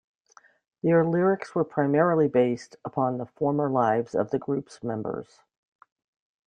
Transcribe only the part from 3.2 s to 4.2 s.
former lives